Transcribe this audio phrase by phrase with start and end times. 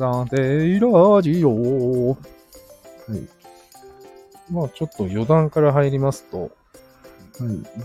[0.00, 0.88] ザデイラ
[1.20, 2.12] ジオ。
[2.12, 2.16] はい。
[4.50, 6.48] まあちょっと余談から入りますと、は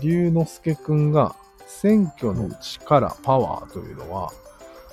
[0.00, 4.32] 龍之介くんが選挙の力、パワーというのは、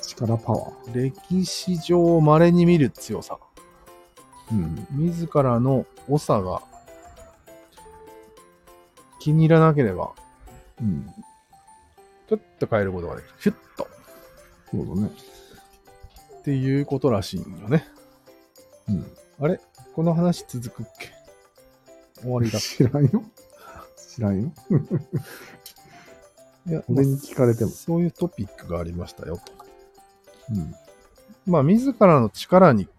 [0.01, 0.93] 力パワー。
[0.93, 3.37] 歴史上稀に見る強さ。
[4.51, 4.85] うん。
[4.91, 6.61] 自らの長が
[9.21, 10.11] 気に入らなければ、
[10.81, 11.09] うん。
[12.27, 13.31] プッと変えることができる。
[13.39, 13.87] ヒュッと。
[14.71, 15.42] そうだね。
[16.43, 17.87] っていうことらしいんよね。
[18.89, 19.07] うん。
[19.39, 19.61] あれ？
[19.93, 21.09] この話続くっけ？
[22.21, 22.59] 終わりだ。
[22.59, 23.23] 知らんよ。
[23.95, 24.51] 知らんよ。
[26.67, 27.71] いや、俺に聞かれても。
[27.71, 29.53] そういうトピックがありましたよと。
[30.49, 30.75] うん。
[31.45, 32.89] まあ、自らの力に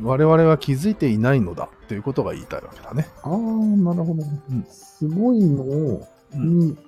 [0.00, 3.08] 我々は気づいていないのだっていうことが言いたいわけだね。
[3.24, 4.22] ああ、なるほど。
[4.22, 6.78] うんすごいのに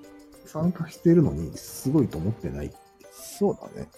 [0.47, 2.73] 参加してるのに、すごいと思ってない。
[3.11, 3.89] そうだね。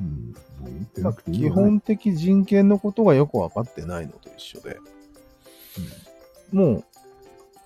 [0.00, 0.34] うん。
[1.32, 4.78] 基本的人権のことがよくわかってないのと一緒で、
[6.52, 6.84] もう、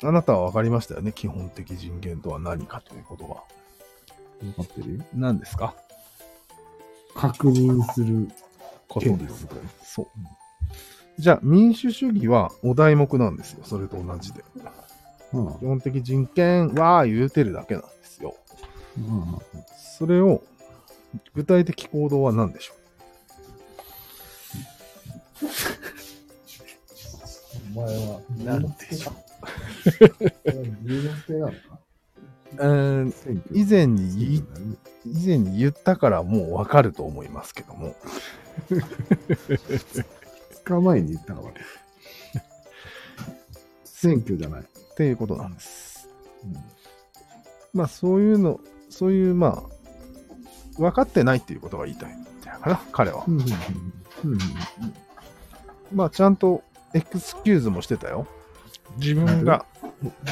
[0.02, 1.12] あなたはわかりましたよね。
[1.12, 3.42] 基本的人権とは何かということは。
[4.40, 5.04] 分かってるよ。
[5.14, 5.74] 何ですか？
[7.14, 8.28] 確認する
[8.88, 9.46] こと権利のです。
[9.94, 10.06] そう。
[11.18, 13.64] じゃあ、民主主義はお題目なんですよ。
[13.64, 14.42] それと同じで。
[15.32, 18.34] うん基本的人権は言うてるだけなんですよ。
[18.96, 19.38] うん
[19.76, 20.42] それを、
[21.34, 22.74] 具体的行動は何でしょ
[27.74, 29.14] お前は、なんでしょう？
[32.56, 34.42] ー選挙以前に以
[35.24, 37.94] 前に言ったからもうわかると思いますけども。
[38.68, 38.84] 2
[40.64, 41.48] 日前に言ったから。
[43.84, 44.62] 選挙じゃない。
[44.62, 44.64] っ
[44.96, 46.08] ていうことなんです。
[47.72, 49.62] まあそういうの、そういうまあ、
[50.80, 53.24] 分かってないっていうことが言いたいんだかな、彼は。
[53.28, 53.38] うん。
[53.38, 53.44] うん。
[53.44, 54.38] うん。
[55.92, 56.62] まあちゃんと
[56.94, 58.26] エクスキューズもしてたよ。
[58.96, 59.66] 自分が、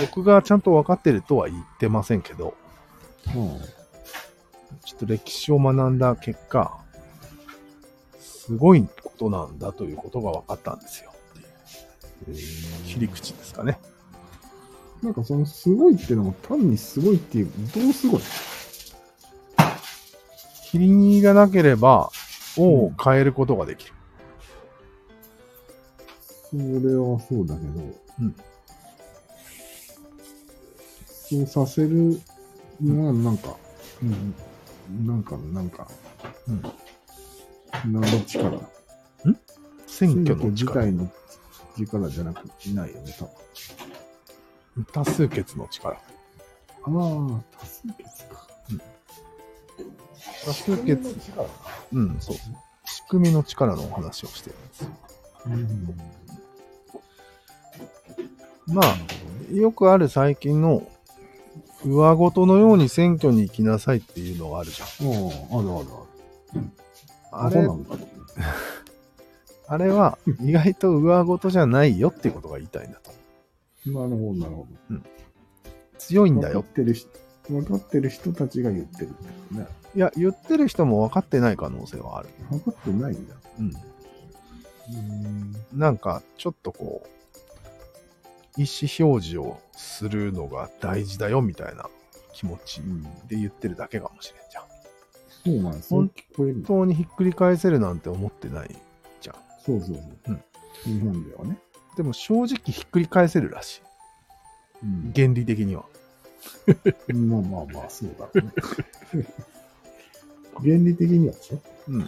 [0.01, 2.55] 僕がちゃんと分かってるとは言ってませんけど、
[3.35, 3.61] うん。
[4.85, 6.79] ちょっと歴史を学んだ結果、
[8.19, 11.13] すごいことなんだということが分かったんですよ。
[12.29, 13.79] えー切り口ですかね。
[15.03, 18.21] なんかそのすごいっていうのも単にすごいっていう、どうすごい？
[20.71, 22.11] 切り身がなければ、
[22.59, 23.95] 王を変えることができる。
[26.51, 27.81] それはそうだけど、
[28.21, 28.37] うん
[31.31, 32.21] そうさせる
[32.83, 33.57] のはなんか、
[34.03, 35.89] うん、なんか、なんか、
[36.47, 36.63] うん
[37.91, 38.61] 何の力
[39.87, 41.11] 選挙の自力、体の
[41.79, 44.85] 力じゃなくていないよね、多分。
[44.93, 45.95] 多数決の力。
[45.95, 46.01] あ
[46.83, 48.18] あ、多数決か。
[50.49, 51.47] 多数決、力。
[51.93, 52.37] うん、そう。
[52.85, 54.91] 仕組みの力のお話をしてるんですよ。
[55.47, 55.51] う
[58.73, 58.75] ん。
[58.75, 60.89] まあ、よくある最近の、
[61.85, 64.89] 上ごとのように選挙に行きなさいっていうのがあるじゃん。
[64.89, 64.91] あ
[65.53, 66.09] あ、あるあるある。
[67.31, 67.97] あれな、んか
[69.69, 73.11] あれは意外と上ごとじゃないよっていうことが言いたいんだと。
[73.91, 74.97] なるほど、なるほど。
[75.99, 76.73] 強いんだよ分かっ。
[76.73, 77.09] てる人、
[77.49, 79.13] 分かってる人たちが言ってるん
[79.55, 79.73] だよね。
[79.95, 82.29] いや、言ってる人も分かってない可能性はある。
[82.51, 83.35] 分かってないんだ。
[83.59, 83.73] うん。
[84.95, 85.53] うん。
[85.79, 91.89] なんか、ちょっとこう、意思表示をするのが大事だよみたいな
[92.35, 92.81] 気持ち
[93.29, 94.65] で言ってるだけかもしれんじゃん。
[95.45, 95.91] そうなんです。
[95.95, 96.11] 本。
[96.67, 98.77] 当にひっくり返せるなんて思ってない
[99.21, 99.37] じゃん。
[99.65, 100.05] そうそうそう。
[100.29, 100.43] うん
[100.85, 101.59] 日本ではね。
[101.97, 103.83] でも正直ひっくり返せるらし
[104.83, 105.13] うんい。
[105.15, 105.85] 原理的には。
[107.09, 109.27] まあまあまあ、そうだろうね。
[110.63, 112.07] 原理的にはでしょうん。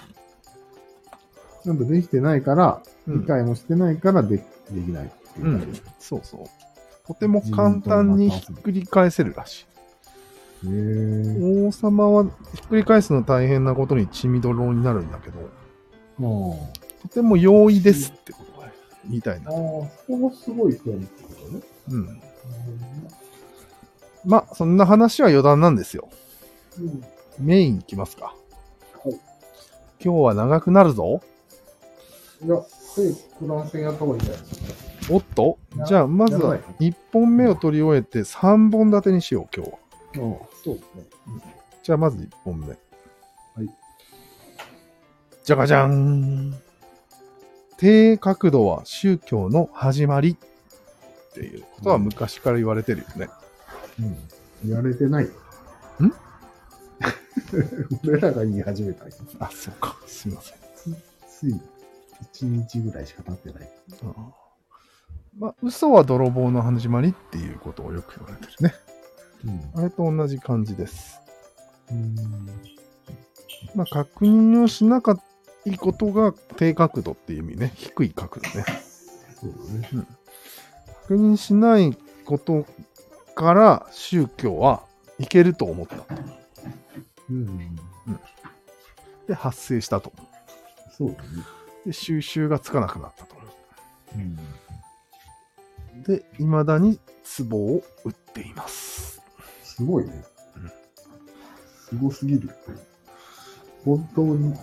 [1.62, 5.74] ちゃんとできてないから、うん理解もしてないからでできないっていう。
[5.98, 6.40] そうそう。
[7.08, 9.66] とても簡単にひっくり返せるらし
[10.62, 10.68] い。
[10.68, 11.66] へえ。
[11.66, 12.30] 王様はひ
[12.64, 15.40] っくり返すの大変なことに血みどろになるんだけど、
[16.18, 16.28] ま
[17.02, 18.68] とても容易ですってことが
[19.08, 19.56] 言いたいなあ、あ。
[19.56, 21.60] あ、そこもすごい人にってことね。
[21.88, 22.20] うん。
[24.24, 26.08] まあ、そんな話は余談なんですよ。
[26.78, 27.04] うん。
[27.38, 28.34] メインいきますか。
[29.04, 29.20] はい。
[30.02, 31.20] 今日は長くなるぞ。
[32.44, 32.56] いや、
[32.94, 35.14] 早くフランス戦やった方がいいんじゃないですか。
[35.14, 35.58] おっと？
[35.86, 39.78] じゃあ、まずはやばい1本目を取り終えて3本立てにしよう、今日は。
[39.78, 41.04] ああ、そうですね。
[41.82, 42.66] じゃあ、まず1本目。
[42.68, 42.78] はい。
[45.42, 46.54] じゃがじゃーん。
[47.78, 53.24] 低角度は宗教の始まりっていうことは昔から言われてるよね。
[53.24, 53.30] うん。
[54.66, 55.24] やれてない。
[55.24, 55.30] ん？
[58.04, 59.06] 俺らが言い始めた
[59.38, 59.96] あ、そうか。
[60.06, 60.58] すいません。
[61.28, 61.60] つい。
[62.34, 63.70] 1日ぐらいしか経ってない。
[64.02, 64.14] うん
[65.38, 68.74] まあ、嘘は泥棒の始まりっていうことをよく言われてるね。
[69.74, 69.80] うん。
[69.80, 71.20] あれと同じ感じです。
[71.90, 72.16] うん。
[73.74, 75.22] まあ、確認をしなかった
[75.78, 77.72] ことが低角度っていう意味ね。
[77.76, 78.64] 低い角度ね。
[79.40, 80.06] そうだね。
[81.02, 82.66] 確認しないこと
[83.40, 84.82] から宗教は
[85.18, 85.96] いけると思った。
[87.30, 87.74] うん。
[89.26, 90.12] で、発生したと。
[90.92, 91.28] そうだね。
[91.86, 93.36] で、収集がつかなくなったと。
[94.14, 94.36] うん。
[96.02, 97.00] で、未だに
[97.48, 99.22] 壺を売っています。
[99.62, 100.22] すごいね
[100.56, 100.68] うん。
[100.68, 102.50] すごすぎる。
[103.86, 104.54] 本当に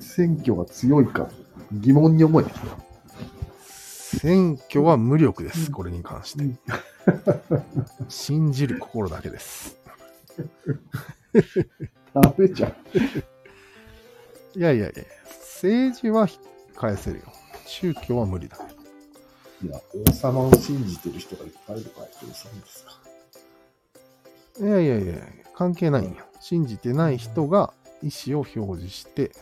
[0.00, 1.28] 選挙が強いか
[1.70, 2.78] 疑問に思えてきた。
[3.62, 5.70] 選挙は無力です。
[5.70, 6.44] これに関して。
[7.06, 7.54] う
[8.04, 9.76] ん信じる心だけです。
[12.14, 12.70] ダメじゃん。
[14.54, 15.04] いやいやいや、
[15.40, 16.28] 政治は
[16.76, 17.24] 返せるよ。
[17.66, 18.58] 宗教は無理だ。
[19.62, 23.00] いや、王様を信じてる人がいっぱいいるからどうするんですか。
[24.60, 25.14] いやいやいや、
[25.54, 26.24] 関係ないんよ。
[26.40, 27.72] 信じてない人が
[28.02, 29.32] 意思を表示して、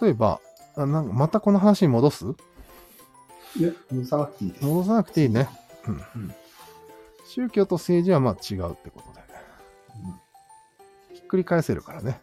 [0.00, 0.40] 例えば、
[0.76, 2.24] あなんかまたこの話に戻す？
[3.56, 4.64] いや、戻さなくていいです。
[4.64, 5.48] 戻さなくていいね。
[5.88, 5.94] うん。
[5.94, 6.34] うん
[7.28, 9.20] 宗教と政治はまあ違うってことで。
[11.14, 12.20] ひっくり返せるからね。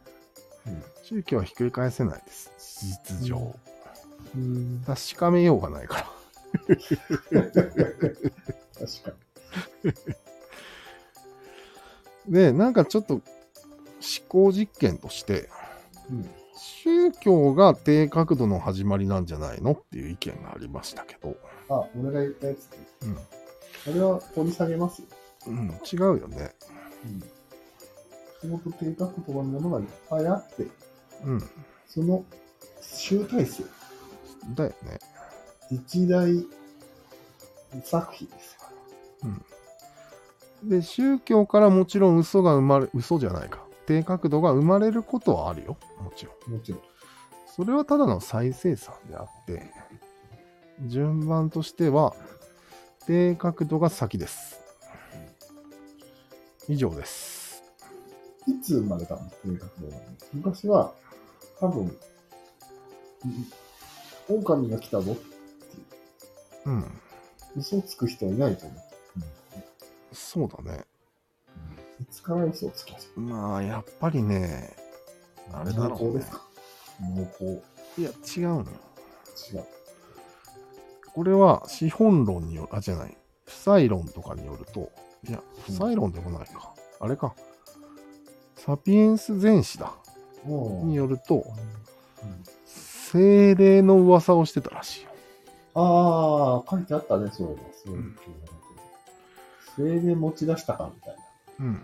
[0.65, 2.51] うん宗教はひっくり返せないです。
[3.06, 3.56] 事実上。
[4.36, 4.81] うん。
[4.88, 6.06] 確かめようがないから。
[6.63, 7.12] 確
[9.04, 9.12] か
[12.30, 13.24] で、なんかちょっと思
[14.30, 15.50] 考実験として、
[16.10, 16.19] に。
[16.19, 16.30] うん。
[16.56, 19.74] 宗教が低角度の始まりなんじゃないの？
[19.74, 21.36] っていう意見がありましたけど、
[21.69, 22.77] あ、俺が言ったやつね。
[23.01, 23.18] うん。
[23.88, 25.08] あれは掘り下げますよ。
[25.48, 26.54] うん、違うよね。
[27.06, 27.20] うん。
[28.42, 30.68] 仕事低角度なものがいっぱいあって、
[31.26, 31.42] うん。
[31.88, 32.24] その
[32.82, 33.64] 集大成、
[34.56, 35.00] だよね。
[35.72, 36.28] 一大
[37.84, 38.60] 作品ですよ。
[40.64, 43.64] で、宗教からもちろん嘘が生まれ、嘘じゃないか。
[43.86, 45.78] 低角度が生まれることはあるよ。
[46.02, 46.54] もちろん。
[46.54, 46.82] もちろん。
[47.48, 49.72] それはただの再生産であって、
[50.88, 52.16] 順番としては、
[53.08, 54.60] 低角度が先です。
[56.68, 57.64] 以上です。
[58.48, 59.94] いつ生まれたの低角度。
[60.34, 60.94] 昔は、
[61.60, 61.98] 多分、うん
[64.30, 65.22] 狼が来たぞって
[66.66, 66.86] うう、
[67.58, 68.80] 嘘をつく人はいないと思う。
[70.16, 70.86] そうだね。
[72.02, 74.74] いつから嘘をつき始めまあ、やっぱりね、
[75.52, 76.42] たあれだろうね濃厚ですか？
[77.02, 77.62] 濃厚。
[77.98, 78.66] いや、違うのよ。
[79.52, 79.66] 違う。
[81.13, 83.18] これは資本論による、あ、じゃない。
[83.45, 84.92] 負債論とかによると、
[85.27, 86.74] いや、負債論でもないか。
[87.00, 87.33] あれか。
[88.56, 89.94] サピエンス全史だ。
[90.45, 92.44] によると、うん
[93.13, 95.10] 精霊の噂をしてたらしいよ。
[95.75, 97.62] ああ、書いてあったね、そういえば。
[97.86, 98.15] そういううん
[99.75, 101.24] それで持ち出したかみたいな。
[101.60, 101.81] うん。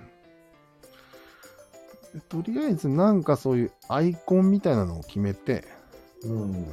[2.16, 5.66] でとりあえずなんかそういうアイコンみたいなのを決めて、
[6.24, 6.66] うん。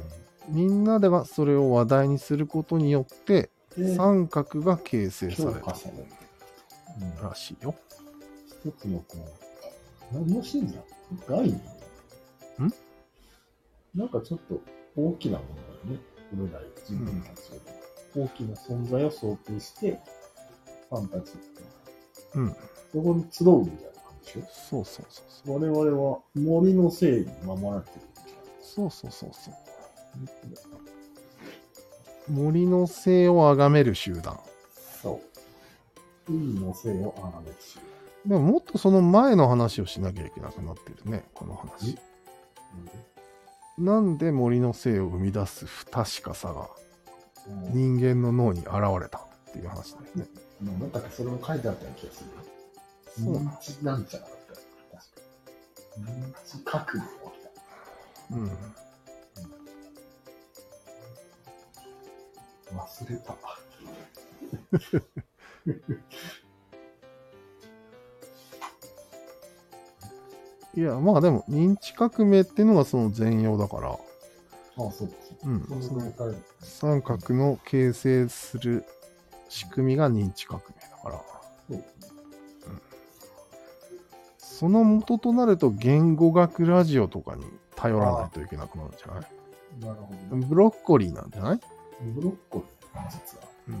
[0.47, 5.71] みんなではそれを話題にすることによって、で、三角が形成さ評れた
[7.27, 7.75] らしいよ。
[8.65, 9.17] 一つのこ
[10.11, 10.81] う、何の信者
[11.27, 11.41] 概
[12.59, 12.73] 念ん？
[13.93, 14.61] なんかちょっと
[14.95, 15.99] 大きなものだよね。
[16.33, 17.61] 俺ら自分たちよ
[18.15, 19.99] 大きな存在を想定して、
[20.89, 21.65] ファンタジーってい
[22.35, 22.55] うん。
[22.93, 25.61] そこに集うみたいな感じでしそうそうそうそう。
[25.69, 29.53] ょ我々は森のせいに守られてるみたいそうそうそうそう。
[30.25, 30.31] な。
[32.29, 34.39] 森の性を崇める集団。
[35.01, 35.21] そ
[36.27, 36.33] う。
[36.33, 37.79] 海のせいをあがめるし。
[38.25, 41.97] でももっとその前の話をしなきゃいけなくなってるね、この話。
[43.77, 46.67] なんで森の性を生み出す不確かさが
[47.47, 48.69] うん人間の脳に現
[48.99, 49.21] れたっ
[49.53, 50.25] ていう話だよね。
[50.61, 52.29] うんなんかそれも書いてあったような気がする。
[53.23, 53.33] そう
[53.83, 54.59] なんちゃらだったよ
[54.91, 55.21] 確か
[55.99, 57.43] 認知革命が起き
[58.29, 58.35] た。
[58.35, 58.51] うん。
[62.73, 63.35] 忘れた。
[70.75, 73.97] いや、まあでも認知革命っていうのがその全容だから、ああ、
[74.91, 75.81] そうか、そうん。
[75.81, 76.13] その
[76.59, 78.85] 三角の形成する
[79.49, 81.21] 仕組みが認知革命だから、
[81.69, 81.83] そう。
[84.37, 87.45] その元となると言語学ラジオとかに
[87.75, 89.21] 頼らないといけなくなるんじゃない？
[89.79, 90.37] なるほど。
[90.47, 91.59] ブロッコリーなんじゃない、
[92.01, 93.43] ブロッコリー、実は。
[93.67, 93.71] う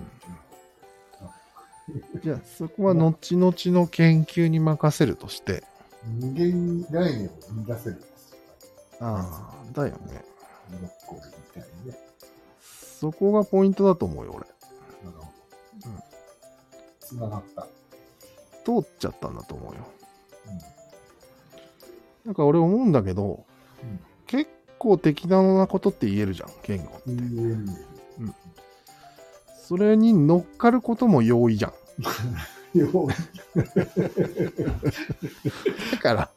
[2.17, 5.63] ん、じゃあそこは後々の研究に任せるとして、
[6.03, 8.37] 無限に概念を生み出せるんですよ。
[8.99, 10.25] ああ、だよね。
[10.69, 11.97] ブロッコリーみたいにね。
[12.99, 14.39] そこがポイントだと思うよ、俺。
[14.39, 15.27] なるほど。
[15.85, 15.99] うん。
[16.99, 17.67] つながった。
[18.65, 19.87] 通っちゃったんだと思うよ。
[22.25, 23.45] なんか俺思うんだけど、
[23.81, 27.01] うん結構適当なことって言えるじゃん、言語。
[27.07, 27.65] うん。
[28.19, 28.35] うん。
[29.67, 31.73] それに乗っかることも容易じゃん。
[32.77, 33.07] よ
[35.91, 36.29] だから、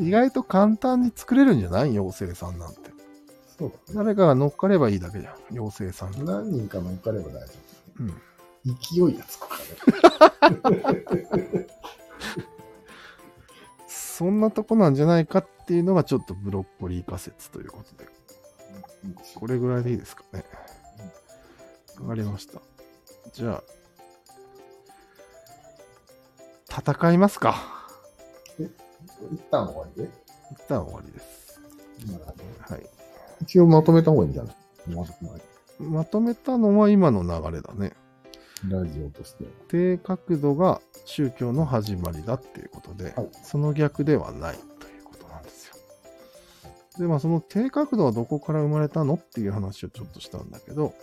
[0.00, 1.90] 意外と簡単に作れるんじゃない？
[1.90, 2.90] 妖精さんなんて。
[3.58, 3.80] そうだね。
[3.94, 6.24] 誰かが乗っかればいいだけじゃん、妖精さんに。
[6.24, 7.54] 何人か乗っかれば大丈
[8.00, 8.04] 夫。
[8.04, 8.14] うん。
[9.08, 9.56] 勢いがつくか
[10.62, 11.66] らね。
[13.86, 18.08] そんなとこなんじゃないかっていうのがちょっとブロッコリー仮説ということで。
[19.36, 20.44] これぐらいでいいですかね。
[22.00, 22.60] わかりました。
[23.32, 23.62] じゃ
[26.70, 27.56] あ、戦いますか。
[28.58, 28.70] 一
[29.50, 30.10] 旦終わりで？
[30.52, 31.60] 一旦終わりです。
[32.60, 32.86] はい。
[33.42, 34.54] 一応まとめた方がいいんじゃない
[35.78, 37.92] まとめたのは今の流れだね。
[38.68, 39.44] ラジオとして。
[39.68, 45.74] 低角度が宗教の始まりだっていうことで、はいその逆ではないということなんですよ。
[46.98, 50.94] で、まあその低角度はどこから生まれたのっていう話をちょっとしたんだけど、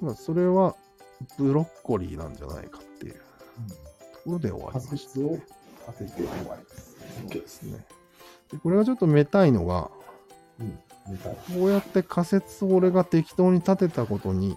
[0.00, 0.74] まあそれは
[1.38, 3.20] ブロッコリーなんじゃないかっていうと
[4.24, 5.38] ころで終わり仮ました、説を
[5.86, 6.96] 当てて終わりです。
[7.20, 7.84] そうですね。
[8.50, 9.90] でこれがちょっとめたいのが、
[10.60, 10.78] うん。
[11.10, 11.36] みたい。
[11.54, 14.56] こうやって仮説を俺が適当に立てたことに、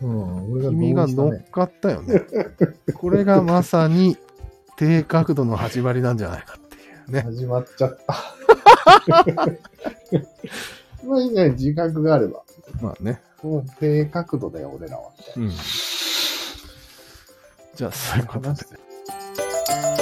[0.00, 0.52] うん。
[0.52, 2.22] 俺が君が乗っかったよね。
[2.94, 4.16] これがまさに
[4.76, 6.78] 低角度の始まりなんじゃないかってい
[7.08, 7.20] うね。
[7.20, 8.14] 始まっちゃった。
[11.04, 12.42] まあいいね、自覚があれば。
[12.80, 13.20] まあね。
[13.42, 15.10] もう低角度だよ、俺らは。
[15.36, 15.50] うん。
[17.74, 20.01] じゃあ、そういうことで。